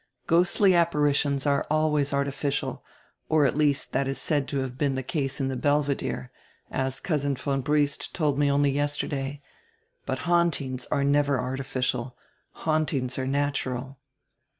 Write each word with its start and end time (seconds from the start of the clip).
Ghostly 0.25 0.73
apparitions 0.73 1.45
are 1.45 1.67
always 1.69 2.11
artificial, 2.11 2.83
or 3.29 3.45
at 3.45 3.55
least 3.55 3.91
that 3.91 4.07
is 4.07 4.17
said 4.17 4.47
to 4.47 4.57
have 4.61 4.75
been 4.75 4.95
the 4.95 5.03
case 5.03 5.39
in 5.39 5.47
the 5.47 5.55
Belvedere, 5.55 6.31
as 6.71 6.99
Cousin 6.99 7.35
von 7.35 7.61
Briest 7.61 8.11
told 8.11 8.39
me 8.39 8.49
only 8.49 8.71
yesterday, 8.71 9.43
hut 10.07 10.17
hauntings 10.25 10.87
are 10.87 11.03
never 11.03 11.39
artificial; 11.39 12.17
hauntings 12.65 13.19
are 13.19 13.27
natural." 13.27 13.99